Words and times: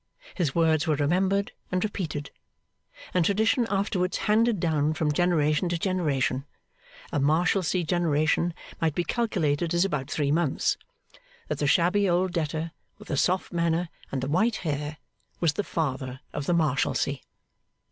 His 0.33 0.55
words 0.55 0.87
were 0.87 0.95
remembered 0.95 1.51
and 1.71 1.83
repeated; 1.83 2.31
and 3.13 3.23
tradition 3.23 3.67
afterwards 3.69 4.17
handed 4.25 4.59
down 4.59 4.95
from 4.95 5.11
generation 5.11 5.69
to 5.69 5.77
generation 5.77 6.47
a 7.11 7.19
Marshalsea 7.19 7.83
generation 7.83 8.55
might 8.81 8.95
be 8.95 9.03
calculated 9.03 9.75
as 9.75 9.85
about 9.85 10.09
three 10.09 10.31
months 10.31 10.75
that 11.49 11.59
the 11.59 11.67
shabby 11.67 12.09
old 12.09 12.33
debtor 12.33 12.71
with 12.97 13.09
the 13.09 13.15
soft 13.15 13.53
manner 13.53 13.89
and 14.11 14.23
the 14.23 14.27
white 14.27 14.55
hair, 14.65 14.97
was 15.39 15.53
the 15.53 15.63
Father 15.63 16.21
of 16.33 16.47
the 16.47 16.53
Marshalsea. 16.55 17.19